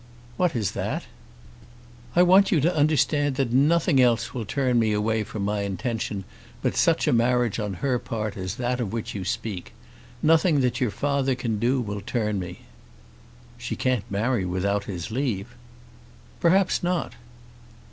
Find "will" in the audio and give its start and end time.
4.33-4.45, 11.79-12.01